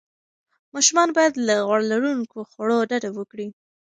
ماشومان 0.75 1.09
باید 1.17 1.33
له 1.47 1.55
غوړ 1.67 1.79
لروونکو 1.91 2.37
خوړو 2.49 2.77
ډډه 2.89 3.09
وکړي. 3.13 3.47